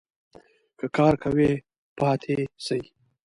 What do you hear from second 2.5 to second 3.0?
سئ